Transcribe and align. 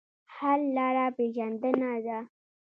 حل 0.35 0.61
لاره 0.75 1.05
پېژندنه 1.17 1.91
ده. 2.05 2.19